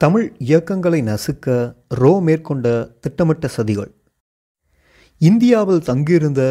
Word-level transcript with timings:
தமிழ் 0.00 0.26
இயக்கங்களை 0.38 0.98
நசுக்க 1.02 1.46
ரோ 1.88 2.10
மேற்கொண்ட 2.20 2.66
திட்டமிட்ட 3.00 3.48
சதிகள். 3.56 3.88
இந்தியாவில் 5.18 5.80
தங்கியிருந்த 5.80 6.42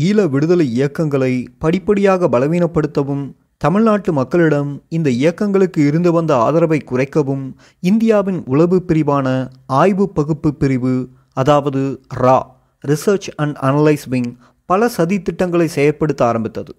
ஈழ 0.00 0.28
விடுதலை 0.28 0.66
இயக்கங்களை 0.70 1.46
படிப்படியாக 1.58 2.28
பலவீனப்படுத்தவும் 2.28 3.24
தமிழ்நாட்டு 3.56 4.12
மக்களிடம் 4.12 4.82
இந்த 4.88 5.10
இயக்கங்களுக்கு 5.10 5.86
இருந்து 5.86 6.12
வந்த 6.12 6.36
ஆதரவை 6.36 6.80
குறைக்கவும் 6.84 7.46
இந்தியாவின் 7.80 8.42
உளவு 8.46 8.82
பிரிவான 8.88 9.48
ஆய்வு 9.66 10.08
பகுப்பு 10.08 10.54
பிரிவு 10.54 10.94
அதாவது 11.32 12.00
ரா 12.14 12.38
ரிசர்ச் 12.84 13.30
அண்ட் 13.36 13.56
அனலைஸ் 13.62 14.06
விங் 14.08 14.30
பல 14.66 14.88
சதி 14.88 15.22
திட்டங்களை 15.22 15.68
செயற்படுத்த 15.74 16.24
ஆரம்பித்தது. 16.24 16.74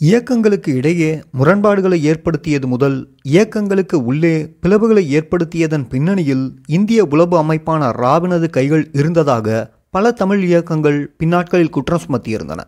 இயக்கங்களுக்கு 0.00 0.74
இடையே 0.74 1.20
முரண்பாடுகளை 1.38 1.98
ஏற்படுத்தியது 2.02 2.66
முதல் 2.68 2.96
இயக்கங்களுக்கு 3.28 3.94
உள்ளே 3.94 4.56
பிளவுகளை 4.62 5.02
ஏற்படுத்தியதன் 5.18 5.88
பின்னணியில் 5.88 6.56
இந்திய 6.66 7.06
உளவு 7.10 7.36
அமைப்பான 7.42 7.88
ராவினது 8.02 8.50
கைகள் 8.50 8.84
இருந்ததாக 8.92 9.72
பல 9.90 10.12
தமிழ் 10.12 10.44
இயக்கங்கள் 10.44 11.14
பின்னாட்களில் 11.18 11.68
குற்றம் 11.68 12.00
சுமத்தியிருந்தன. 12.08 12.60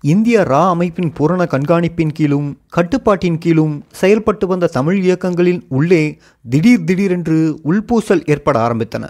இந்திய 0.00 0.40
ரா 0.40 0.62
அமைப்பின் 0.68 1.12
பூரண 1.12 1.44
கண்காணிப்பின் 1.44 2.14
கீழும் 2.14 2.48
கட்டுப்பாட்டின் 2.68 3.38
கீழும் 3.38 3.84
செயல்பட்டு 3.92 4.46
வந்த 4.46 4.66
தமிழ் 4.66 4.98
இயக்கங்களின் 5.02 5.62
உள்ளே 5.68 6.18
திடீர் 6.48 6.84
திடீரென்று 6.84 7.60
உள்பூசல் 7.64 8.26
ஏற்பட 8.26 8.58
ஆரம்பித்தன. 8.68 9.06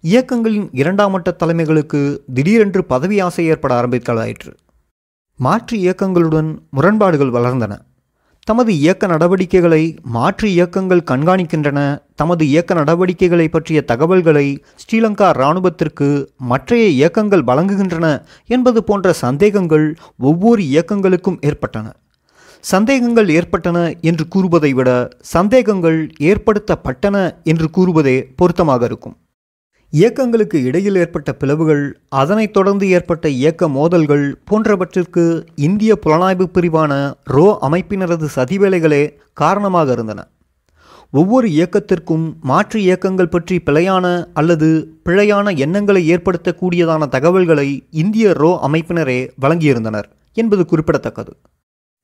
இயக்கங்களின் 0.00 0.68
இரண்டாம் 0.72 1.18
மட்ட 1.18 1.36
தலைமைகளுக்கு 1.44 2.18
திடீரென்று 2.34 2.84
பதவி 2.84 3.20
ஆசை 3.20 3.46
ஏற்பட 3.46 3.82
ஆரம்பிக்கலாயிற்று. 3.82 4.52
மாற்று 5.44 5.76
இயக்கங்களுடன் 5.78 6.48
முரண்பாடுகள் 6.70 7.30
வளர்ந்தன. 7.36 7.72
தமது 8.46 8.70
இயக்க 8.78 9.06
நடவடிக்கைகளை 9.06 9.80
மாற்று 10.16 10.46
இயக்கங்கள் 10.56 11.02
கண்காணிக்கின்றன. 11.10 11.78
தமது 12.14 12.42
இயக்க 12.46 12.74
நடவடிக்கைகளை 12.74 13.46
பற்றிய 13.48 13.80
தகவல்களை 13.82 14.44
ஸ்ரீலங்கா 14.82 15.28
இராணுவத்திற்கு 15.38 16.08
மற்றைய 16.50 16.86
இயக்கங்கள் 16.98 17.42
வழங்குகின்றன 17.42 18.06
என்பது 18.56 18.82
போன்ற 18.84 19.12
சந்தேகங்கள் 19.12 19.86
ஒவ்வொரு 20.30 20.62
இயக்கங்களுக்கும் 20.62 21.40
ஏற்பட்டன. 21.40 21.86
சந்தேகங்கள் 22.64 23.28
ஏற்பட்டன 23.38 23.78
என்று 24.00 24.28
கூறுவதை 24.28 24.72
விட 24.72 24.90
சந்தேகங்கள் 25.34 26.00
ஏற்படுத்தப்பட்டன 26.30 27.16
என்று 27.44 27.68
கூறுவதே 27.70 28.16
பொருத்தமாக 28.36 28.84
இருக்கும். 28.84 29.16
இயக்கங்களுக்கு 29.92 30.58
இடையில் 30.62 30.94
ஏற்பட்ட 30.94 31.30
பிளவுகள் 31.34 31.84
அதனைத் 32.08 32.52
தொடர்ந்து 32.52 32.88
ஏற்பட்ட 32.88 33.28
இயக்க 33.28 33.68
மோதல்கள் 33.68 34.26
போன்றவற்றிற்கு 34.50 35.24
இந்திய 35.54 35.98
புலனாய்வு 36.06 36.46
பிரிவான 36.54 36.92
ரோ 37.24 37.58
அமைப்பினரது 37.60 38.26
சதிவேலைகளே 38.36 39.02
காரணமாக 39.32 39.92
இருந்தன. 39.92 40.20
ஒவ்வொரு 41.10 41.48
இயக்கத்திற்கும் 41.48 42.26
மாற்று 42.40 42.82
இயக்கங்கள் 42.82 43.28
பற்றி 43.28 43.56
பிழையான 43.66 44.06
அல்லது 44.32 44.68
பிழையான 45.04 45.56
எண்ணங்களை 45.56 46.02
ஏற்படுத்தக்கூடியதான 46.16 47.08
தகவல்களை 47.08 47.68
இந்திய 47.90 48.32
ரோ 48.32 48.58
அமைப்பினரே 48.68 49.20
வழங்கியிருந்தனர் 49.40 50.08
என்பது 50.36 50.66
குறிப்பிடத்தக்கது. 50.66 51.32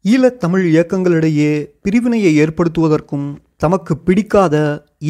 ஈழத்தமிழ் 0.04 0.64
இயக்கங்களிடையே 0.64 1.52
பிரிவினையை 1.82 2.46
ஏற்படுத்துவதற்கும் 2.46 3.28
தமக்கு 3.56 3.98
பிடிக்காத 3.98 4.56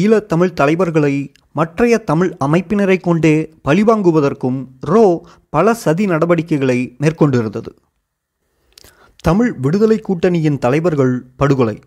ஈழத்தமிழ் 0.03 0.53
தலைவர்களை 0.53 1.31
மற்றைய 1.57 1.97
தமிழ் 1.97 2.31
அமைப்பினரை 2.45 2.99
கொண்டே 2.99 3.35
பழிவாங்குவதற்கும் 3.67 4.57
ரோ 4.79 5.03
பல 5.49 5.73
சதி 5.73 6.05
நடவடிக்கைகளை 6.05 6.95
மேற்கொண்டிருந்தது. 6.99 7.71
தமிழ் 9.23 9.51
விடுதலை 9.53 9.97
கூட்டணியின் 9.99 10.57
தலைவர்கள் 10.57 11.13
படுகொலை. 11.35 11.79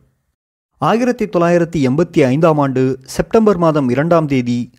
ஆயிரத்தி 0.79 1.25
தொள்ளாயிரத்தி 1.25 1.79
எண்பத்தி 1.89 2.21
ஐந்தாம் 2.25 2.59
ஆண்டு 2.59 2.83
செப்டம்பர் 3.03 3.57
மாதம் 3.57 3.89
இரண்டாம் 3.89 4.27
தேதி 4.27 4.71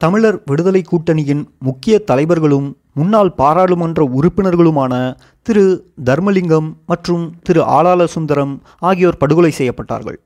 தமிழர் 0.00 0.42
விடுதலை 0.44 0.82
கூட்டணியின் 0.82 1.44
முக்கிய 1.58 1.98
தலைவர்களும் 1.98 2.68
முன்னாள் 2.94 3.32
பாராளுமன்ற 3.32 4.04
உறுப்பினர்களுமான 4.18 4.94
திரு. 5.42 5.66
தர்மலிங்கம் 6.04 6.68
மற்றும் 6.86 7.24
திரு. 7.42 7.62
ஆளாள 7.76 8.04
சுந்தரம் 8.04 8.62
ஆகியோர் 8.78 9.16
படுகொலை 9.16 9.52
செய்யப்பட்டார்கள். 9.58 10.18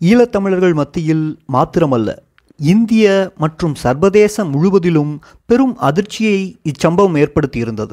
ஈழத்தமிழர்கள் 0.00 0.74
மத்தியில் 0.74 1.26
மாத்திரமல்ல 1.52 2.10
இந்திய 2.58 3.32
மற்றும் 3.36 3.74
சர்வதேசம் 3.74 4.50
முழுவதிலும் 4.50 5.22
பெரும் 5.46 5.76
அதிர்ச்சியை 5.78 6.60
இச்சம்பவம் 6.62 7.16
ஏற்படுத்தியிருந்தது. 7.16 7.92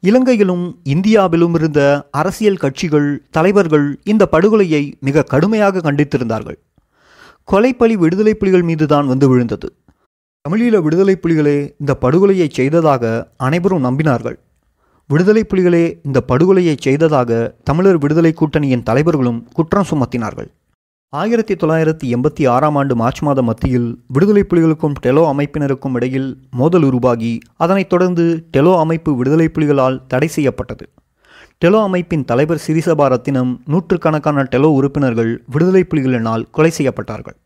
இலங்கையிலும் 0.00 0.80
இந்தியாவிலும் 0.84 1.54
இருந்த 1.54 2.08
அரசியல் 2.10 2.56
கட்சிகள் 2.56 3.22
தலைவர்கள் 3.30 4.00
இந்த 4.04 4.26
படுகொலையை 4.26 4.92
மிக 5.00 5.22
கடுமையாக 5.22 5.92
கண்டித்திருந்தார்கள். 5.92 6.58
கொலைப்பழி 7.52 7.92
விடுதலை 7.92 8.34
புலிகள் 8.34 8.62
மீதுதான் 8.62 9.06
வந்து 9.06 9.28
விழுந்தது. 9.28 9.74
தமிழீழ 10.48 10.82
விடுதலை 10.82 11.18
புலிகளே 11.22 11.70
இந்த 11.78 11.94
படுகொலையை 11.94 12.48
செய்ததாக 12.50 13.32
அனைவரும் 13.36 13.84
நம்பினார்கள். 13.84 14.38
விடுதலை 15.06 15.44
புலிகளே 15.48 15.94
இந்த 16.02 16.20
படுகொலையை 16.20 16.76
செய்ததாக 16.80 17.56
தமிழர் 17.64 17.98
விடுதலை 17.98 18.32
கூட்டணியின் 18.32 18.82
தலைவர்களும் 18.82 19.48
குற்றம் 19.52 19.86
சுமத்தினார்கள். 19.90 20.50
ஆயிரத்தி 21.18 21.54
தொள்ளாயிரத்தி 21.54 22.06
எண்பத்தி 22.14 22.48
ஆறாம் 22.48 22.76
ஆண்டு 22.76 22.96
மார்ச் 22.96 23.22
மாத 23.22 23.42
மத்தியில் 23.42 23.98
விடுதலை 24.06 24.42
புலிகளுக்கும் 24.42 24.92
டெலோ 25.06 25.22
அமைப்பினருக்கும் 25.30 25.94
இடையில் 25.94 26.38
மோதல் 26.50 26.82
உருவாகி 26.82 27.38
அதனைத் 27.56 27.88
தொடர்ந்து 27.88 28.44
டெலோ 28.52 28.78
அமைப்பு 28.78 29.16
விடுதலை 29.16 29.48
புலிகளால் 29.48 30.06
தடை 30.06 30.28
செய்யப்பட்டது. 30.28 30.88
டெலோ 31.64 31.82
அமைப்பின் 31.82 32.24
தலைவர் 32.24 32.62
சிறிசபா 32.66 33.06
ரத்தினம் 33.06 33.62
நூற்றுக்கணக்கான 33.66 34.42
டெலோ 34.42 34.70
உறுப்பினர்கள் 34.78 35.42
விடுதலை 35.46 35.86
புலிகளினால் 35.90 36.44
கொலை 36.50 36.70
செய்யப்பட்டார்கள். 36.78 37.38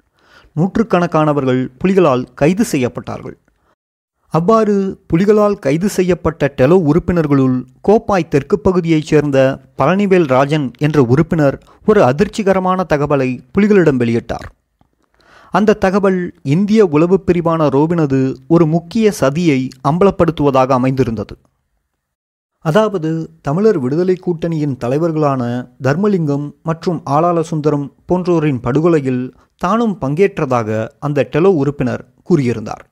நூற்றுக்கணக்கானவர்கள் 0.57 1.69
புலிகளால் 1.79 2.27
கைது 2.35 2.65
செய்யப்பட்டார்கள். 2.73 3.39
அவ்வாறு 4.37 4.75
புலிகளால் 5.07 5.61
கைது 5.65 5.89
செய்யப்பட்ட 5.89 6.45
டெலோ 6.59 6.77
உறுப்பினர்களுள் 6.91 7.57
கோப்பாய் 7.89 8.29
தெற்கு 8.29 8.57
பகுதியைச் 8.59 9.11
சேர்ந்த 9.11 9.39
பழனிவேல் 9.79 10.27
ராஜன் 10.27 10.65
என்ற 10.79 11.03
உறுப்பினர் 11.13 11.57
ஒரு 11.87 12.01
அதிர்ச்சிகரமான 12.03 12.85
தகவலை 12.93 13.29
புலிகளிடம் 13.55 14.01
வெளியிட்டார். 14.03 14.47
அந்த 15.51 15.77
தகவல் 15.85 16.19
இந்திய 16.55 16.87
உளவு 16.87 17.17
பிரிவான 17.27 17.69
ரோவினது 17.75 18.21
ஒரு 18.49 18.67
முக்கிய 18.67 19.13
சதியை 19.21 19.59
அம்பலப்படுத்துவதாக 19.91 20.73
அமைந்திருந்தது. 20.79 21.37
அதாவது 22.65 23.13
தமிழர் 23.43 23.79
விடுதலை 23.79 24.17
கூட்டணியின் 24.17 24.77
தலைவர்களான 24.85 25.43
தர்மலிங்கம் 25.83 26.49
மற்றும் 26.63 26.99
ஆளாள 27.11 27.41
சுந்தரம் 27.51 27.87
போன்றோரின் 28.07 28.61
படுகொலையில் 28.67 29.23
தானும் 29.57 29.95
பங்கேற்றதாக 30.01 30.89
அந்த 30.99 31.29
டெலோ 31.33 31.53
உறுப்பினர் 31.63 32.05
கூறியிருந்தார். 32.31 32.85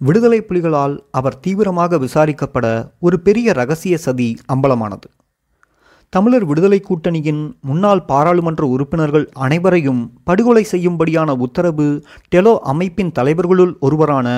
விடுதலை 0.00 0.38
புலிகளால் 0.40 0.94
அவர் 1.18 1.40
தீவிரமாக 1.40 1.98
விசாரிக்கப்பட 1.98 2.66
ஒரு 2.98 3.16
பெரிய 3.20 3.52
ரகசிய 3.52 3.94
சதி 3.96 4.28
அம்பலமானது. 4.52 5.08
தமிழர் 6.12 6.44
விடுதலை 6.44 6.78
கூட்டணியின் 6.80 7.42
முன்னாள் 7.68 8.02
பாராளுமன்ற 8.04 8.62
உறுப்பினர்கள் 8.66 9.26
அனைவரையும் 9.44 10.00
படுகொலை 10.24 10.62
செய்யும்படியான 10.70 11.34
உத்தரவு 11.46 11.88
டெலோ 12.34 12.54
அமைப்பின் 12.72 13.12
தலைவர்களுள் 13.18 13.74
ஒருவரான 13.80 14.28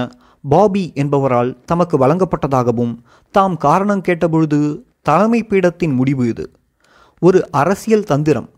பாபி 0.45 0.85
என்பவரால் 1.03 1.53
தமக்கு 1.65 1.97
வழங்கப்பட்டதாகவும் 2.03 2.93
தாம் 3.35 3.57
காரணம் 3.67 4.05
கேட்டபொழுது 4.09 4.61
தலைமை 5.03 5.41
பீடத்தின் 5.51 5.95
முடிவு 6.01 6.25
இது. 6.29 6.45
ஒரு 7.23 7.39
அரசியல் 7.61 8.09
தந்திரம் 8.11 8.51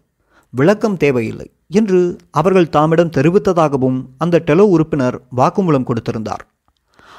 விளக்கம் 0.53 0.97
தேவையில்லை 0.97 1.48
என்று 1.69 2.00
அவர்கள் 2.41 2.72
தாமிடம் 2.78 3.14
தெரிவித்ததாகவும் 3.19 4.00
அந்த 4.19 4.43
டெலோ 4.48 4.66
உறுப்பினர் 4.75 5.16
வாக்குமூலம் 5.37 5.88
கொடுத்திருந்தார். 5.91 6.44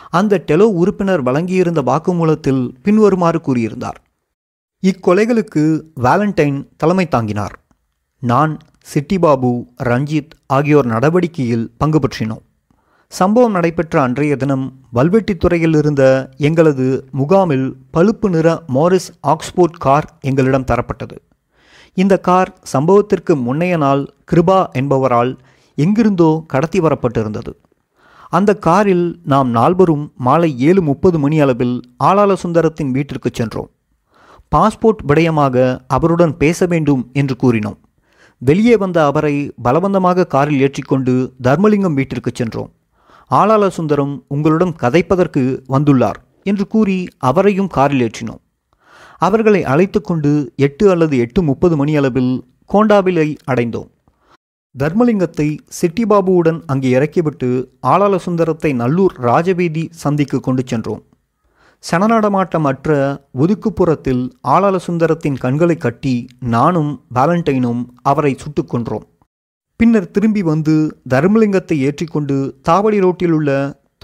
அந்த 0.09 0.43
டெலோ 0.47 0.61
உறுப்பினர் 0.61 1.23
வழங்கியிருந்த 1.23 1.81
வாக்குமூலத்தில் 1.81 2.75
பின்வருமாறு 2.83 3.41
கூறியிருந்தார். 3.47 3.99
இக்கொலைகளுக்கு 4.83 5.81
வேலண்டைன் 5.99 6.67
தலைமை 6.77 7.07
தாங்கினார். 7.07 7.59
நான் 8.19 8.57
சிட்டிபாபு 8.93 9.63
ரஞ்சித் 9.83 10.29
ஆகியோர் 10.47 10.85
நடவடிக்கையில் 10.85 11.71
பங்கு 11.77 11.99
பற்றினோம். 11.99 12.43
சம்பவம் 13.07 13.51
நடைபெற்ற 13.51 14.01
அன்றைய 14.01 14.35
தினம் 14.35 14.73
வல்வெட்டித்துறையில் 14.93 15.77
இருந்த 15.77 16.29
எங்களது 16.37 17.07
முகாமில் 17.11 17.75
பழுப்பு 17.91 18.29
நிற 18.29 18.63
மாரிஸ் 18.73 19.09
ஆக்ஸ்போர்ட் 19.21 19.77
கார் 19.79 20.17
எங்களிடம் 20.21 20.65
தரப்பட்டது. 20.65 21.17
இந்த 21.93 22.19
கார் 22.19 22.57
சம்பவத்திற்கு 22.73 23.35
முன்னைய 23.35 23.77
நாள் 23.77 24.13
கிருபா 24.31 24.65
என்பவரால் 24.71 25.37
எங்கிருந்தோ 25.75 26.43
கடத்தி 26.47 26.79
வரப்பட்டிருந்தது. 26.79 27.57
அந்த 28.37 28.51
காரில் 28.65 29.05
நாம் 29.31 29.49
நால்வரும் 29.57 30.05
மாலை 30.25 30.49
ஏழு 30.67 30.81
முப்பது 30.81 31.17
மணி 31.23 31.37
அளவில் 31.43 31.75
ஆளாள 32.03 32.31
சுந்தரத்தின் 32.43 32.91
வீட்டிற்கு 32.95 33.29
சென்றோம். 33.33 33.69
பாஸ்போர்ட் 34.55 35.01
விடயமாக 35.09 35.65
அவருடன் 35.87 36.33
பேச 36.37 36.65
வேண்டும் 36.73 37.03
என்று 37.13 37.35
கூறினோம். 37.43 37.77
வெளியே 38.41 38.75
வந்த 38.83 38.97
அவரை 39.09 39.35
பலவந்தமாக 39.65 40.27
காரில் 40.33 40.61
ஏற்றிக்கொண்டு 40.65 41.13
தர்மலிங்கம் 41.47 41.97
வீட்டிற்கு 41.99 42.31
சென்றோம். 42.33 42.71
ஆளாள 43.31 43.69
சுந்தரம் 43.77 44.15
உங்களுடன் 44.27 44.73
கதைப்பதற்கு 44.83 45.43
வந்துள்ளார் 45.75 46.19
என்று 46.43 46.65
கூறி 46.73 46.97
அவரையும் 47.29 47.73
காரில் 47.77 48.03
ஏற்றினோம். 48.07 48.41
அவர்களை 49.27 49.61
அழைத்து 49.73 49.99
கொண்டு 50.01 50.31
எட்டு 50.67 50.85
அல்லது 50.93 51.15
எட்டு 51.17 51.41
முப்பது 51.49 51.75
மணி 51.75 51.93
அளவில் 51.95 52.33
கோண்டாவிலை 52.73 53.27
அடைந்தோம். 53.51 53.89
தர்மலிங்கத்தை 54.75 55.47
சிட்டிபாபுவுடன் 55.77 56.57
அங்கே 56.71 56.89
இறக்கிவிட்டு 56.89 57.49
ஆளாள 57.91 58.15
சுந்தரத்தை 58.25 58.71
நல்லூர் 58.73 59.13
ராஜவீதி 59.27 59.83
சந்திக்கு 60.01 60.37
கொண்டு 60.39 60.63
சென்றோம். 60.65 61.03
சனநாடமாட்டம் 61.83 62.67
அற்ற 62.71 62.89
ஒதுக்குப்புறத்தில் 63.43 64.23
ஆளாள 64.55 64.75
சுந்தரத்தின் 64.87 65.37
கண்களை 65.43 65.77
கட்டி 65.77 66.15
நானும் 66.55 66.91
வேலண்டைனும் 67.13 67.81
அவரை 68.11 68.33
சுட்டுக்கொன்றோம் 68.43 69.05
பின்னர் 69.79 70.11
திரும்பி 70.11 70.41
வந்து 70.41 70.75
தர்மலிங்கத்தை 71.13 71.77
ஏற்றிக்கொண்டு 71.87 72.35
தாவடி 72.69 72.99
ரோட்டில் 73.05 73.31
உள்ள 73.31 73.49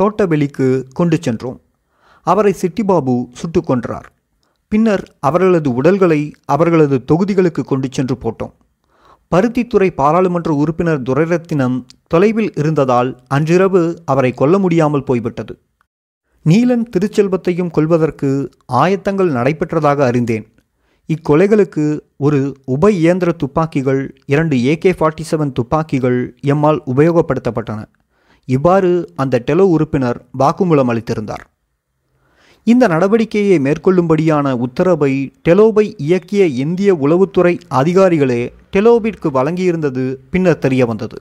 தோட்டவெளிக்கு 0.01 0.69
கொண்டு 0.93 1.17
சென்றோம். 1.21 1.59
அவரை 2.27 2.55
சிட்டிபாபு 2.61 3.15
சுட்டுக்கொன்றார் 3.39 4.09
பின்னர் 4.71 5.05
அவர்களது 5.27 5.69
உடல்களை 5.79 6.21
அவர்களது 6.45 6.97
தொகுதிகளுக்கு 7.11 7.63
கொண்டு 7.63 7.87
சென்று 7.91 8.15
போட்டோம். 8.23 8.53
பருத்தித்துறை 9.31 9.89
பாராளுமன்ற 9.91 10.53
உறுப்பினர் 10.53 11.01
துரைரத்தினம் 11.01 11.75
தொலைவில் 12.07 12.51
இருந்ததால் 12.53 13.09
அன்றிரவு 13.27 13.81
அவரை 14.05 14.31
கொல்ல 14.31 14.57
முடியாமல் 14.57 15.03
போய்விட்டது. 15.03 15.53
நீலன் 16.45 16.85
திருச்செல்வத்தையும் 16.93 17.71
கொல்வதற்கு 17.71 18.29
ஆயத்தங்கள் 18.73 19.31
நடைபெற்றதாக 19.31 19.99
அறிந்தேன். 20.05 20.45
இக்கொலைகளுக்கு 21.09 21.85
ஒரு 22.17 22.39
உப 22.65 22.91
இயந்திர 22.91 23.31
துப்பாக்கிகள் 23.31 24.01
இரண்டு 24.25 24.55
ஏகே 24.57 24.91
ஃபார்ட்டி 24.99 25.23
செவன் 25.31 25.51
துப்பாக்கிகள் 25.51 26.19
எம்மால் 26.45 26.79
உபயோகப்படுத்தப்பட்டன. 26.85 27.79
இவ்வாறு 28.45 28.91
அந்த 29.15 29.43
டெலோ 29.47 29.65
உறுப்பினர் 29.75 30.19
வாக்குமூலம் 30.39 30.91
அளித்திருந்தார். 30.93 31.45
இந்த 32.67 32.87
நடவடிக்கையை 32.87 33.57
மேற்கொள்ளும்படியான 33.59 34.53
உத்தரவை 34.57 35.13
டெலோவை 35.49 35.85
இயக்கிய 36.07 36.43
இந்திய 36.63 36.93
உளவுத்துறை 36.95 37.53
அதிகாரிகளே 37.69 38.41
டெலோவிற்கு 38.73 39.29
வழங்கியிருந்தது 39.33 40.05
பின்னர் 40.31 40.63
தெரிய 40.65 40.85
வந்தது. 40.85 41.17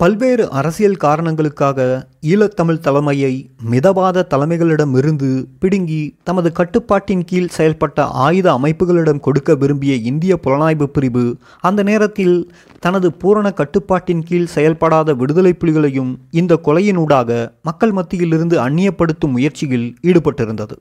பல்வேறு 0.00 0.50
அரசியல் 0.50 0.96
காரணங்களுக்காக 0.96 2.08
ஈழத்தமிழ் 2.26 2.78
தலைமையை 2.78 3.50
மிதவாத 3.70 4.24
தலைமைகளிடமிருந்து 4.30 5.44
பிடுங்கி 5.58 6.16
தமது 6.22 6.52
கட்டுப்பாட்டின் 6.52 7.24
கீழ் 7.24 7.50
செயல்பட்ட 7.56 8.00
ஆயுத 8.24 8.48
அமைப்புகளிடம் 8.52 9.20
கொடுக்க 9.20 9.54
விரும்பிய 9.54 9.94
இந்திய 9.94 10.38
புலனாய்வு 10.44 10.84
பிரிவு 10.84 11.36
அந்த 11.60 11.82
நேரத்தில் 11.82 12.50
தனது 12.80 13.12
பூரண 13.12 13.52
கட்டுப்பாட்டின் 13.52 14.22
கீழ் 14.22 14.46
செயல்படாத 14.46 15.14
விடுதலை 15.14 15.52
புலிகளையும் 15.58 16.14
இந்த 16.30 16.60
கொலையினூடாக 16.64 17.52
மக்கள் 17.62 17.92
மத்தியிலிருந்து 17.92 18.58
அந்நியப்படுத்தும் 18.68 19.34
முயற்சியில் 19.36 19.96
ஈடுபட்டிருந்தது. 20.02 20.78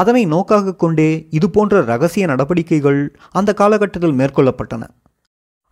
அதனை 0.00 0.26
நோக்காக 0.26 0.74
கொண்டே 0.74 1.10
இதுபோன்ற 1.30 1.80
ரகசிய 1.80 2.26
நடவடிக்கைகள் 2.26 3.00
அந்த 3.30 3.54
காலகட்டத்தில் 3.54 4.18
மேற்கொள்ளப்பட்டன. 4.20 4.82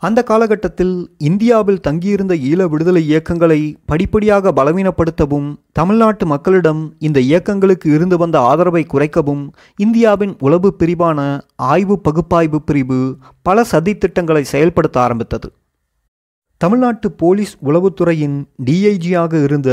அந்த 0.03 0.21
காலகட்டத்தில் 0.23 0.95
இந்தியாவில் 1.19 1.81
தங்கியிருந்த 1.81 2.35
ஈழ 2.35 2.69
விடுதலை 2.69 3.03
இயக்கங்களை 3.09 3.59
படிப்படியாக 3.87 4.53
பலவீனப்படுத்தவும் 4.53 5.49
தமிழ்நாட்டு 5.73 6.27
மக்களிடம் 6.27 6.83
இந்த 6.99 7.21
இயக்கங்களுக்கு 7.21 7.89
இருந்து 7.95 8.17
வந்த 8.17 8.41
ஆதரவை 8.41 8.83
குறைக்கவும் 8.93 9.45
இந்தியாவின் 9.77 10.35
உளவு 10.39 10.71
பிரிவான 10.79 11.41
ஆய்வு 11.57 11.97
பகுப்பாய்வு 12.01 12.61
பிரிவு 12.63 13.01
பல 13.43 13.65
சதித்திட்டங்களை 13.73 14.41
செயல்படுத்த 14.41 15.01
ஆரம்பித்தது. 15.01 15.51
தமிழ்நாட்டு 16.61 17.11
போலீஸ் 17.13 17.55
உளவுத்துறையின் 17.65 18.39
டிஐஜியாக 18.65 19.43
இருந்த 19.43 19.71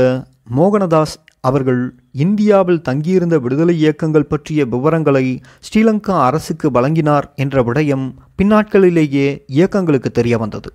மோகனதாஸ் 0.56 1.16
அவர்கள் 1.40 1.82
இந்தியாவில் 2.14 2.82
தங்கியிருந்த 2.82 3.38
விடுதலை 3.38 3.78
இயக்கங்கள் 3.78 4.26
பற்றிய 4.26 4.64
விவரங்களை 4.64 5.40
ஸ்ரீலங்கா 5.66 6.14
அரசுக்கு 6.20 6.70
வழங்கினார் 6.70 7.32
என்ற 7.36 7.62
விடயம் 7.62 8.06
பின்னாட்களிலேயே 8.38 9.26
இயக்கங்களுக்கு 9.46 10.10
தெரிய 10.10 10.38
வந்தது. 10.38 10.70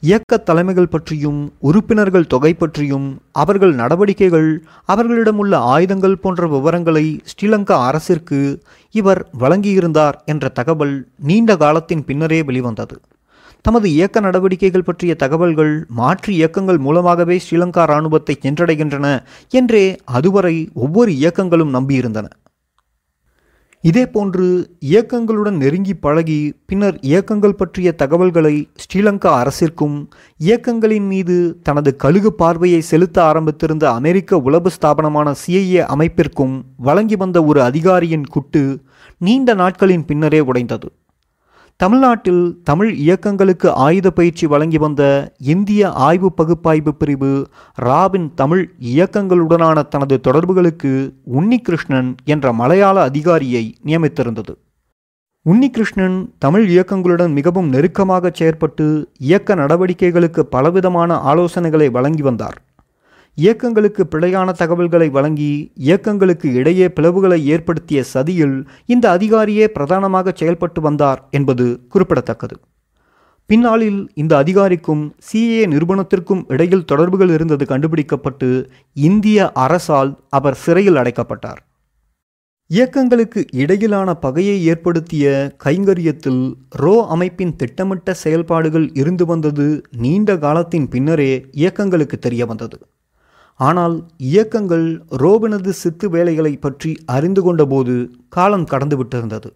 இயக்க 0.00 0.36
தலைமைகள் 0.36 0.88
பற்றியும் 0.88 1.52
உறுப்பினர்கள் 1.58 2.26
தொகை 2.26 2.54
பற்றியும் 2.54 3.20
அவர்கள் 3.32 3.74
நடவடிக்கைகள் 3.74 4.48
அவர்களிடம் 4.84 5.38
உள்ள 5.38 5.58
ஆயுதங்கள் 5.58 6.18
போன்ற 6.18 6.46
விவரங்களை 6.46 7.20
ஸ்ரீலங்கா 7.32 7.76
அரசிற்கு 7.88 8.60
இவர் 8.90 9.28
வழங்கியிருந்தார் 9.38 10.18
என்ற 10.24 10.48
தகவல் 10.48 11.08
நீண்ட 11.16 11.56
காலத்தின் 11.56 12.04
பின்னரே 12.04 12.42
வெளிவந்தது. 12.42 13.00
தமது 13.64 13.86
இயக்க 13.90 14.20
நடவடிக்கைகள் 14.20 14.86
பற்றிய 14.86 15.12
தகவல்கள் 15.14 15.74
மாற்று 15.98 16.30
இயக்கங்கள் 16.34 16.78
மூலமாகவே 16.78 17.36
ஸ்ரீலங்கா 17.44 17.82
இராணுவத்தை 17.82 18.34
சென்றடைகின்றன 18.40 19.06
என்றே 19.50 19.84
அதுவரை 20.16 20.56
ஒவ்வொரு 20.74 21.12
இயக்கங்களும் 21.12 21.74
நம்பியிருந்தன. 21.74 22.26
இதேபோன்று 23.84 24.46
இயக்கங்களுடன் 24.90 25.56
நெருங்கி 25.62 25.94
பழகி 25.94 26.36
பின்னர் 26.66 26.98
இயக்கங்கள் 27.00 27.54
பற்றிய 27.54 27.88
தகவல்களை 27.92 28.52
ஸ்ரீலங்கா 28.82 29.32
அரசிற்கும் 29.40 29.96
இயக்கங்களின் 30.40 31.06
மீது 31.06 31.36
தனது 31.62 31.92
கழுகு 31.96 32.32
பார்வையை 32.32 32.80
செலுத்த 32.80 33.16
ஆரம்பித்திருந்த 33.22 33.86
அமெரிக்க 33.92 34.38
உளவு 34.38 34.72
ஸ்தாபனமான 34.76 35.34
சிஐஏ 35.42 35.82
அமைப்பிற்கும் 35.94 36.54
வழங்கி 36.76 37.16
வந்த 37.16 37.44
ஒரு 37.44 37.62
அதிகாரியின் 37.62 38.26
குட்டு 38.26 38.64
நீண்ட 39.20 39.54
நாட்களின் 39.54 40.04
பின்னரே 40.04 40.40
உடைந்தது. 40.40 40.88
தமிழ்நாட்டில் 41.76 42.60
தமிழ் 42.64 42.90
இயக்கங்களுக்கு 42.94 43.68
ஆயுத 43.84 44.10
பயிற்சி 44.10 44.46
வழங்கி 44.46 44.78
வந்த 44.78 45.02
இந்திய 45.52 45.90
ஆய்வு 45.90 46.32
பகுப்பாய்வு 46.32 46.92
பிரிவு 46.94 47.30
ராபின் 47.74 48.28
தமிழ் 48.34 48.62
இயக்கங்களுடனான 48.92 49.88
தனது 49.88 50.20
தொடர்புகளுக்கு 50.20 50.92
உன்னிகிருஷ்ணன் 51.38 52.10
என்ற 52.24 52.52
மலையாள 52.52 53.02
அதிகாரியை 53.02 53.74
நியமித்திருந்தது. 53.84 54.54
உன்னிகிருஷ்ணன் 55.46 56.18
தமிழ் 56.38 56.66
இயக்கங்களுடன் 56.68 57.32
மிகவும் 57.32 57.68
நெருக்கமாக 57.68 58.32
செயற்பட்டு 58.38 58.86
இயக்க 59.18 59.54
நடவடிக்கைகளுக்கு 59.54 60.40
பலவிதமான 60.40 61.20
ஆலோசனைகளை 61.32 61.90
வழங்கி 61.90 62.22
வந்தார். 62.22 62.58
இயக்கங்களுக்கு 63.36 64.02
பிழையான 64.10 64.52
தகவல்களை 64.52 65.08
வழங்கி 65.08 65.72
இயக்கங்களுக்கு 65.78 66.52
இடையே 66.52 66.86
பிளவுகளை 66.86 67.38
ஏற்படுத்திய 67.44 68.02
சதியில் 68.14 68.66
இந்த 68.86 69.10
அதிகாரியே 69.10 69.68
பிரதானமாக 69.68 70.32
செயல்பட்டு 70.34 70.80
வந்தார் 70.80 71.28
என்பது 71.30 71.80
குறிப்பிடத்தக்கது. 71.88 72.56
பின்னாளில் 73.46 74.10
இந்த 74.14 74.36
அதிகாரிக்கும் 74.36 75.14
சிஏ 75.32 75.66
நிறுவனத்திற்கும் 75.66 76.44
இடையில் 76.48 76.84
தொடர்புகள் 76.84 77.28
இருந்தது 77.28 77.66
கண்டுபிடிக்கப்பட்டு 77.66 78.70
இந்திய 78.92 79.52
அரசால் 79.52 80.18
அவர் 80.28 80.54
சிறையில் 80.54 80.94
அடைக்கப்பட்டார். 80.94 81.60
இயக்கங்களுக்கு 82.70 83.44
இடையிலான 83.52 84.14
பகையை 84.14 84.56
ஏற்படுத்திய 84.66 85.56
கைங்கரியத்தில் 85.64 86.42
ரோ 86.70 87.06
அமைப்பின் 87.08 87.56
திட்டமிட்ட 87.56 88.14
செயல்பாடுகள் 88.14 88.90
இருந்து 88.92 89.26
வந்தது 89.26 89.82
நீண்ட 89.90 90.36
காலத்தின் 90.36 90.88
பின்னரே 90.88 91.32
இயக்கங்களுக்கு 91.52 92.18
தெரிய 92.18 92.46
வந்தது. 92.46 92.78
ஆனால் 93.60 93.96
இயக்கங்கள் 94.16 94.86
ரோபினது 95.16 95.68
சித்து 95.68 96.10
வேலைகளை 96.10 96.56
பற்றி 96.56 96.96
அறிந்து 97.06 97.42
கொண்டபோது 97.42 98.10
காலம் 98.28 98.64
கடந்துவிட்டிருந்தது 98.64 99.50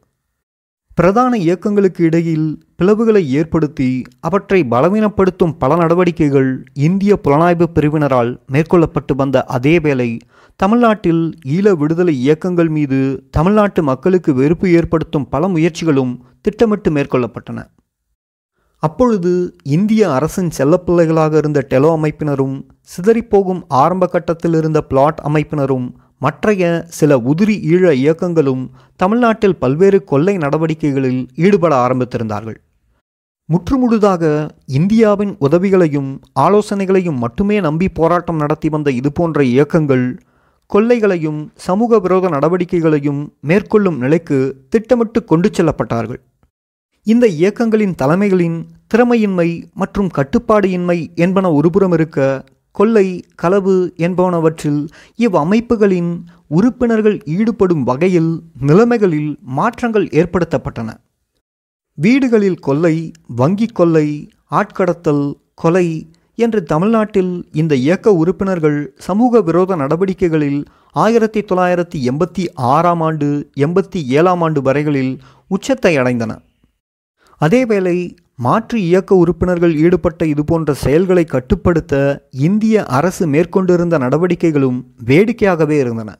பிரதான 0.94 1.36
இயக்கங்களுக்கு 1.36 2.02
இடையில் 2.02 2.46
பிளவுகளை 2.76 3.26
ஏற்படுத்தி 3.28 4.04
அவற்றை 4.20 4.64
பலவீனப்படுத்தும் 4.70 5.58
பல 5.58 5.76
நடவடிக்கைகள் 5.76 6.48
இந்திய 6.72 7.16
புலனாய்வு 7.16 7.66
பிரிவினரால் 7.74 8.42
மேற்கொள்ளப்பட்டு 8.52 9.14
வந்த 9.16 9.44
அதே 9.44 9.78
வேளை 9.78 10.08
தமிழ்நாட்டில் 10.56 11.22
ஈழ 11.46 11.74
விடுதலை 11.76 12.14
இயக்கங்கள் 12.20 12.68
மீது 12.68 12.98
தமிழ்நாட்டு 13.30 13.82
மக்களுக்கு 13.82 14.34
வெறுப்பு 14.34 14.70
ஏற்படுத்தும் 14.70 15.28
பல 15.28 15.48
முயற்சிகளும் 15.48 16.14
திட்டமிட்டு 16.40 16.90
மேற்கொள்ளப்பட்டன. 16.90 17.58
அப்பொழுது 18.82 19.30
இந்திய 19.76 20.02
அரசின் 20.12 20.50
செல்லப்பிள்ளைகளாக 20.58 21.36
இருந்த 21.36 21.60
டெலோ 21.70 21.88
அமைப்பினரும் 21.96 22.56
சிதறிப்போகும் 22.92 23.62
ஆரம்ப 23.68 24.06
கட்டத்தில் 24.06 24.54
இருந்த 24.54 24.80
பிளாட் 24.82 25.20
அமைப்பினரும் 25.28 25.88
மற்றைய 26.18 26.62
சில 26.88 27.16
உதிரி 27.16 27.56
ஈழ 27.72 27.90
இயக்கங்களும் 27.92 28.62
தமிழ்நாட்டில் 28.96 29.56
பல்வேறு 29.56 30.04
கொள்ளை 30.04 30.34
நடவடிக்கைகளில் 30.36 31.20
ஈடுபட 31.34 31.74
ஆரம்பித்திருந்தார்கள். 31.86 32.58
முற்றுமுழுதாக 33.48 34.22
இந்தியாவின் 34.78 35.34
உதவிகளையும் 35.38 36.10
ஆலோசனைகளையும் 36.40 37.20
மட்டுமே 37.24 37.58
நம்பி 37.60 37.88
போராட்டம் 37.88 38.36
நடத்தி 38.36 38.68
வந்த 38.68 38.90
இதுபோன்ற 38.90 39.42
இயக்கங்கள் 39.44 40.06
கொள்ளைகளையும் 40.66 41.40
சமூக 41.66 41.98
விரோத 41.98 42.28
நடவடிக்கைகளையும் 42.28 43.20
மேற்கொள்ளும் 43.40 43.98
நிலைக்கு 43.98 44.38
திட்டமிட்டு 44.68 45.20
கொண்டு 45.24 45.48
செல்லப்பட்டார்கள். 45.48 46.20
இந்த 47.10 47.26
இயக்கங்களின் 47.26 47.94
தலைமைகளின் 48.02 48.56
திறமையின்மை 48.92 49.48
மற்றும் 49.74 50.08
கட்டுப்பாடு 50.08 50.70
இன்மை 50.70 50.96
என்பன 51.14 51.52
ஒருபுறம் 51.52 51.92
இருக்க 51.92 52.44
கொள்ளை 52.70 53.04
களவு 53.34 53.74
என்பனவற்றில் 53.96 54.80
இவ்வமைப்புகளின் 55.16 56.10
உறுப்பினர்கள் 56.48 57.16
ஈடுபடும் 57.36 57.84
வகையில் 57.84 58.42
நிலைமைகளில் 58.60 59.30
மாற்றங்கள் 59.58 60.06
ஏற்படுத்தப்பட்டன. 60.06 60.88
வீடுகளில் 61.94 62.58
கொள்ளை 62.58 63.12
வங்கி 63.26 63.66
கொள்ளை 63.66 64.06
ஆட்கடத்தல் 64.50 65.24
கொலை 65.54 65.86
என்று 66.34 66.62
தமிழ்நாட்டில் 66.62 67.32
இந்த 67.52 67.74
இயக்க 67.74 68.12
உறுப்பினர்கள் 68.12 68.94
சமூக 68.98 69.40
விரோத 69.40 69.76
நடவடிக்கைகளில் 69.76 70.60
ஆயிரத்தி 70.92 71.40
தொள்ளாயிரத்தி 71.40 71.98
எண்பத்தி 72.10 72.44
ஆறாம் 72.54 73.00
ஆண்டு 73.00 73.50
எண்பத்தி 73.56 74.02
ஏழாம் 74.18 74.40
ஆண்டு 74.40 74.62
வரைகளில் 74.62 75.14
உச்சத்தை 75.46 75.98
அடைந்தன. 75.98 76.32
அதேவேளை 77.40 77.96
மாற்று 78.44 78.78
இயக்க 78.88 79.12
உறுப்பினர்கள் 79.14 79.74
ஈடுபட்ட 79.84 80.22
இதுபோன்ற 80.26 80.70
செயல்களை 80.84 81.24
கட்டுப்படுத்த 81.24 81.94
இந்திய 82.46 82.84
அரசு 82.98 83.24
மேற்கொண்டிருந்த 83.26 83.98
நடவடிக்கைகளும் 83.98 84.78
வேடிக்கையாகவே 85.04 85.76
இருந்தன. 85.84 86.10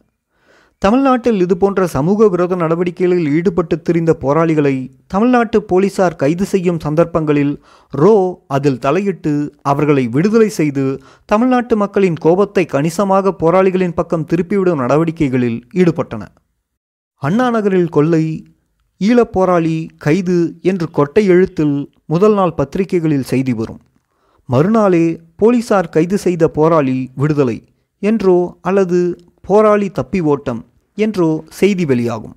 தமிழ்நாட்டில் 0.83 1.41
இதுபோன்ற 1.45 1.87
சமூக 1.95 2.29
விரோத 2.29 2.57
நடவடிக்கைகளில் 2.57 3.31
ஈடுபட்டு 3.39 3.77
திரிந்த 3.87 4.13
போராளிகளை 4.15 4.75
தமிழ்நாட்டு 5.07 5.59
போலீசார் 5.63 6.17
கைது 6.17 6.47
செய்யும் 6.47 6.81
சந்தர்ப்பங்களில் 6.85 7.55
ரோ 7.93 8.15
அதில் 8.57 8.79
தலையிட்டு 8.79 9.33
அவர்களை 9.63 10.05
விடுதலை 10.17 10.49
செய்து 10.59 10.85
தமிழ்நாட்டு 11.25 11.77
மக்களின் 11.77 12.19
கோபத்தை 12.27 12.65
கணிசமாக 12.75 13.33
போராளிகளின் 13.33 13.97
பக்கம் 14.01 14.29
திருப்பிவிடும் 14.33 14.83
நடவடிக்கைகளில் 14.85 15.59
ஈடுபட்டன. 15.81 16.23
அண்ணா 17.23 17.49
நகரில் 17.51 17.95
கொள்ளை 17.99 18.25
ஈழப்போராளி 19.01 19.77
கைது 19.99 20.39
என்று 20.63 20.87
கொட்டை 20.91 21.25
எழுத்தில் 21.27 21.77
முதல் 22.07 22.35
நாள் 22.35 22.55
பத்திரிகைகளில் 22.55 23.29
செய்தி 23.33 23.53
வரும். 23.53 23.81
மறுநாளே 24.49 25.05
போலீசார் 25.37 25.89
கைது 25.89 26.19
செய்த 26.19 26.49
போராளி 26.49 26.99
விடுதலை 27.15 27.59
என்றோ 28.03 28.37
அல்லது 28.61 28.99
போராளி 29.41 29.89
தப்பி 29.91 30.21
ஓட்டம் 30.33 30.61
என்றோ 30.99 31.31
செய்தி 31.49 31.85
வெளியாகும். 31.85 32.35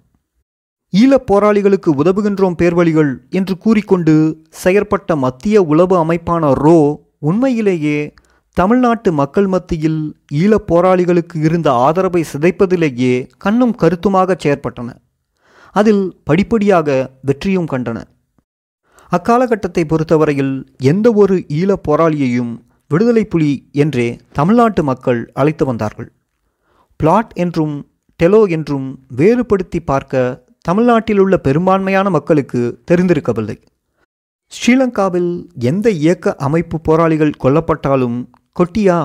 ஈழப் 0.93 1.27
போராளிகளுக்கு 1.31 1.89
உதவுகின்றோம் 2.01 2.55
பேர்வழிகள் 2.61 3.11
என்று 3.29 3.53
கூறிக்கொண்டு 3.57 4.15
செயற்பட்ட 4.63 5.15
மத்திய 5.15 5.61
உளவு 5.63 5.95
அமைப்பான 6.03 6.53
ரோ 6.63 6.79
உண்மையிலேயே 7.19 7.99
தமிழ்நாட்டு 8.57 9.09
மக்கள் 9.11 9.47
மத்தியில் 9.47 10.01
ஈழப் 10.33 10.67
போராளிகளுக்கு 10.71 11.35
இருந்த 11.47 11.67
ஆதரவை 11.85 12.23
சிதைப்பதிலேயே 12.33 13.13
கண்ணும் 13.37 13.75
கருத்துமாக 13.75 14.35
செயற்பட்டன. 14.43 14.89
அதில் 15.75 16.03
படிப்படியாக 16.23 16.89
வெற்றியும் 17.21 17.69
கண்டன. 17.71 17.97
அக்காலகட்டத்தை 19.11 19.83
பொறுத்தவரையில் 19.85 20.53
எந்த 20.81 21.07
ஒரு 21.11 21.35
ஈழப் 21.47 21.85
போராளியையும் 21.87 22.51
விடுதலை 22.87 23.23
புலி 23.25 23.51
என்றே 23.71 24.07
தமிழ்நாட்டு 24.33 24.83
மக்கள் 24.83 25.31
அழைத்து 25.33 25.65
வந்தார்கள். 25.65 26.09
பிளாட் 26.99 27.33
என்றும் 27.33 27.75
டெலோ 28.19 28.41
என்றும் 28.49 28.87
வேறுபடுத்தி 29.15 29.79
பார்க்க 29.79 30.43
தமிழ்நாட்டில் 30.61 31.19
உள்ள 31.19 31.35
பெரும்பான்மையான 31.37 32.09
மக்களுக்கு 32.09 32.81
தெரிந்திருக்கவில்லை. 32.91 33.57
ஸ்ரீலங்காவில் 34.51 35.31
எந்த 35.59 35.89
இயக்க 35.89 36.35
அமைப்பு 36.35 36.77
போராளிகள் 36.81 37.39
கொல்லப்பட்டாலும் 37.43 38.17
கொட்டியா 38.59 38.97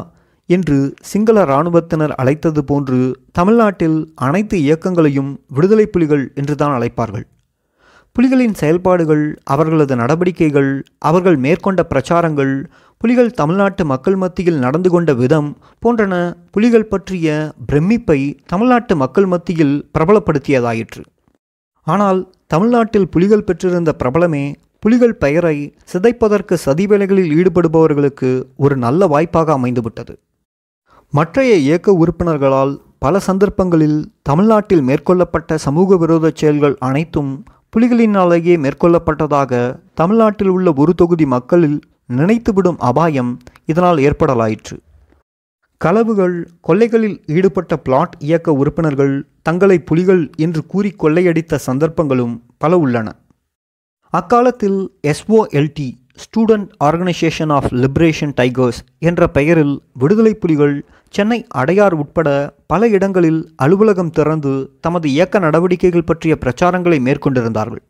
என்று 0.48 0.94
சிங்கள 1.02 1.44
இராணுவத்தினர் 1.44 2.14
அழைத்தது 2.14 2.64
போன்று 2.64 2.98
தமிழ்நாட்டில் 3.32 3.98
அனைத்து 4.14 4.58
இயக்கங்களையும் 4.58 5.32
விடுதலை 5.46 5.86
புலிகள் 5.86 6.32
என்றுதான் 6.34 6.74
அழைப்பார்கள். 6.78 7.26
புலிகளின் 8.16 8.54
செயல்பாடுகள் 8.54 9.24
அவர்களது 9.44 9.96
நடவடிக்கைகள் 9.96 10.70
அவர்கள் 10.98 11.36
மேற்கொண்ட 11.36 11.80
பிரச்சாரங்கள் 11.82 12.66
புலிகள் 12.98 13.30
தமிழ்நாட்டு 13.30 13.84
மக்கள் 13.84 14.16
மத்தியில் 14.16 14.58
நடந்து 14.58 14.90
கொண்ட 14.90 15.10
விதம் 15.14 15.50
போன்றன 15.82 16.14
புலிகள் 16.50 16.86
பற்றிய 16.86 17.54
பிரமிப்பை 17.72 18.20
தமிழ்நாட்டு 18.46 18.96
மக்கள் 18.96 19.26
மத்தியில் 19.26 19.90
பிரபலப்படுத்தியதாயிற்று. 19.98 21.02
ஆனால் 21.86 22.20
தமிழ்நாட்டில் 22.46 23.08
புலிகள் 23.08 23.44
பெற்றிருந்த 23.44 23.92
பிரபலமே 23.98 24.44
புலிகள் 24.80 25.16
பெயரை 25.16 25.56
சிதைப்பதற்கு 25.92 26.54
சதிவேலைகளில் 26.64 27.30
ஈடுபடுபவர்களுக்கு 27.38 28.30
ஒரு 28.56 28.76
நல்ல 28.76 29.06
வாய்ப்பாக 29.06 29.52
அமைந்துவிட்டது. 29.58 30.14
மற்றைய 31.12 31.56
இயக்க 31.56 31.92
உறுப்பினர்களால் 31.92 32.80
பல 32.98 33.18
சந்தர்ப்பங்களில் 33.18 34.12
தமிழ்நாட்டில் 34.22 34.82
மேற்கொள்ளப்பட்ட 34.82 35.54
சமூக 35.54 35.96
விரோத 35.96 36.30
செயல்கள் 36.34 36.76
அனைத்தும் 36.78 37.44
புலிகளினாலேயே 37.76 38.54
மேற்கொள்ளப்பட்டதாக 38.56 39.52
தமிழ்நாட்டில் 39.94 40.48
உள்ள 40.48 40.72
ஒரு 40.76 40.94
தொகுதி 40.94 41.26
மக்களில் 41.26 41.78
நினைத்துவிடும் 42.08 42.78
அபாயம் 42.78 43.38
இதனால் 43.66 43.96
ஏற்படலாயிற்று. 43.96 44.76
களவுகள் 45.84 46.36
கொள்ளைகளில் 46.60 47.22
ஈடுபட்ட 47.26 47.76
பிளாட் 47.76 48.14
இயக்க 48.18 48.52
உறுப்பினர்கள் 48.52 49.14
தங்களை 49.42 49.78
புலிகள் 49.78 50.30
என்று 50.36 50.66
கூறி 50.66 50.94
கொள்ளையடித்த 50.98 51.54
சந்தர்ப்பங்களும் 51.54 52.34
பல 52.58 52.78
உள்ளன. 52.78 53.08
அக்காலத்தில் 54.12 54.80
SOLT 55.06 55.88
student 56.25 56.68
organisation 56.85 57.52
of 57.52 57.68
liberation 57.73 58.35
tigers 58.40 58.80
என்ற 58.99 59.28
பெயரில் 59.28 59.75
விடுதலை 59.92 60.35
புலிகள் 60.35 60.76
சென்னை 61.14 61.38
அடையார் 61.49 61.94
உட்பட 61.94 62.28
பல 62.66 62.88
இடங்களில் 62.88 63.40
அலுவலகம் 63.56 64.11
திறந்து 64.11 64.52
தமது 64.80 65.06
இயக்க 65.11 65.38
நடவடிக்கைகள் 65.38 66.04
பற்றிய 66.04 66.37
பிரச்சாரங்களை 66.40 66.99
மேற்கொண்டிருந்தார்கள். 67.00 67.82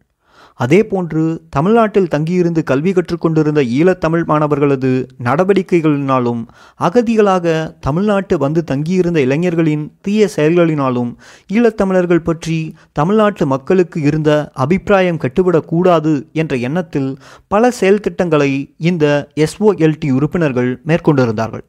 அதேபோன்று 0.61 1.41
தமிழ்நாட்டில் 1.51 2.09
தங்கியிருந்து 2.09 2.63
கல்வி 2.63 2.93
கற்றுக்கொண்டிருந்த 2.93 3.63
ஈழத்தமிழ் 3.63 4.25
மாணவர்களது 4.25 5.09
நடவடிக்கைகளினாலும் 5.25 6.43
அகதிகளாக 6.81 7.77
தமிழ்நாட்டு 7.81 8.39
வந்து 8.39 8.65
தங்கியிருந்த 8.65 9.21
இளைஞர்களின் 9.21 9.93
தீய 10.01 10.29
செயல்களினாலும் 10.37 11.17
ஈழத்தமிழர்கள் 11.53 12.23
பற்றி 12.23 12.75
தமிழ்நாட்டு 12.93 13.47
மக்களுக்கு 13.47 14.01
இருந்த 14.01 14.51
அபிப்பிராயம் 14.55 15.21
கட்டுவிடக்கூடாது 15.21 16.33
என்ற 16.33 16.57
எண்ணத்தில் 16.57 17.19
பல 17.49 17.73
செயல்திட்டங்களை 17.81 18.75
இந்த 18.77 19.31
எஸ்ஓஎல்டி 19.37 20.11
உறுப்பினர்கள் 20.11 20.81
மேற்கொண்டிருந்தார்கள். 20.87 21.65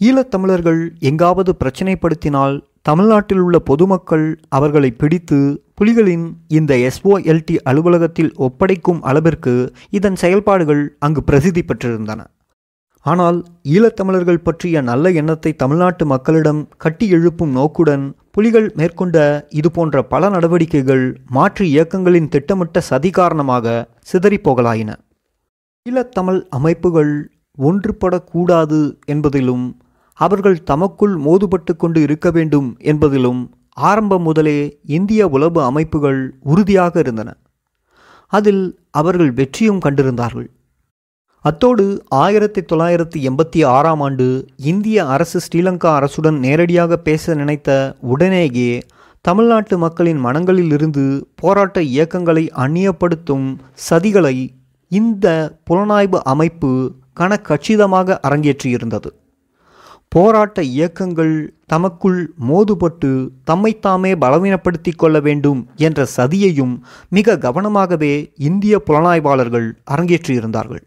ஈழத்தமிழர்கள் 0.00 0.80
எங்காவது 1.00 1.54
பிரச்சினைப்படுத்தினால் 1.64 2.56
தமிழ்நாட்டில் 2.86 3.38
உள்ள 3.38 3.58
பொதுமக்கள் 3.58 4.38
அவர்களை 4.48 4.90
பிடித்து 4.90 5.38
புலிகளின் 5.80 6.32
இந்த 6.48 6.74
எஸ்ஓஎல்டி 6.76 7.56
அலுவலகத்தில் 7.64 8.32
ஒப்படைக்கும் 8.36 9.00
அளவிற்கு 9.02 9.72
இதன் 9.90 10.14
செயல்பாடுகள் 10.14 10.96
அங்கு 10.98 11.24
பிரசித்தி 11.24 11.62
பெற்றிருந்தன. 11.62 12.20
ஆனால் 13.06 13.44
ஈழத்தமிழர்கள் 13.64 14.42
பற்றிய 14.42 14.80
நல்ல 14.80 15.10
எண்ணத்தை 15.10 15.52
தமிழ்நாட்டு 15.52 16.06
மக்களிடம் 16.06 16.68
கட்டி 16.76 17.08
எழுப்பும் 17.08 17.50
நோக்குடன் 17.50 18.14
புலிகள் 18.30 18.72
மேற்கொண்ட 18.74 19.46
இதுபோன்ற 19.50 20.02
பல 20.02 20.28
நடவடிக்கைகள் 20.28 21.18
மாற்று 21.30 21.68
இயக்கங்களின் 21.68 22.28
திட்டமிட்ட 22.28 22.80
சதி 22.80 23.10
காரணமாக 23.10 23.88
சிதறிப்போகலாயின 24.12 24.92
ஈழத்தமிழ் 25.86 26.40
அமைப்புகள் 26.48 27.30
ஒன்றுபடக்கூடாது 27.58 28.96
என்பதிலும் 29.06 29.66
அவர்கள் 30.14 30.62
தமக்குள் 30.62 31.16
மோதுபட்டு 31.16 31.76
கொண்டு 31.76 32.02
இருக்க 32.02 32.30
வேண்டும் 32.30 32.76
என்பதிலும் 32.78 33.50
ஆரம்பம் 33.70 34.22
முதலே 34.22 34.78
இந்திய 34.86 35.28
உளவு 35.28 35.62
அமைப்புகள் 35.62 36.38
உறுதியாக 36.40 36.98
இருந்தன. 36.98 37.36
அதில் 38.28 38.78
அவர்கள் 38.90 39.32
வெற்றியும் 39.32 39.80
கண்டிருந்தார்கள். 39.84 40.48
அத்தோடு 41.40 42.02
ஆயிரத்தி 42.08 42.60
தொள்ளாயிரத்தி 42.60 43.18
எண்பத்தி 43.28 43.66
ஆறாம் 43.66 44.00
ஆண்டு 44.00 44.46
இந்திய 44.56 45.06
அரசு 45.06 45.40
ஸ்ரீலங்கா 45.40 45.90
அரசுடன் 45.98 46.38
நேரடியாக 46.38 46.96
பேச 46.96 47.34
நினைத்த 47.34 47.96
உடனேயே 48.00 48.82
தமிழ்நாட்டு 49.20 49.78
மக்களின் 49.78 50.18
மனங்களில் 50.18 50.72
இருந்து 50.72 51.32
போராட்ட 51.34 51.80
இயக்கங்களை 51.82 52.50
அந்நியப்படுத்தும் 52.56 53.56
சதிகளை 53.90 54.48
இந்த 54.88 55.56
புலனாய்வு 55.70 56.18
அமைப்பு 56.24 56.94
கனக்கச்சிதமாக 57.20 58.18
அரங்கேற்றியிருந்தது. 58.28 59.10
போராட்ட 60.14 60.62
இயக்கங்கள் 60.62 61.32
தமக்குள் 61.66 62.18
மோதுபட்டு 62.48 63.10
தம்மைத்தாமே 63.50 64.10
பலவீனப்படுத்தி 64.24 64.92
கொள்ள 64.96 65.20
வேண்டும் 65.20 65.60
என்ற 65.76 66.06
சதியையும் 66.16 66.74
மிக 67.08 67.36
கவனமாகவே 67.36 68.12
இந்திய 68.48 68.82
புலனாய்வாளர்கள் 68.86 69.68
அரங்கேற்றியிருந்தார்கள். 69.90 70.82